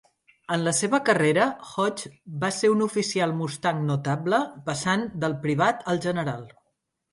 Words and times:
En 0.53 0.61
la 0.67 0.71
seva 0.77 0.99
carrera, 1.09 1.43
Hodges 1.73 2.15
va 2.45 2.49
ser 2.61 2.71
un 2.77 2.81
oficial 2.87 3.37
mustang 3.43 3.85
notable, 3.93 4.41
passant 4.73 5.07
del 5.27 5.39
privat 5.47 5.89
al 5.95 6.05
general. 6.11 6.53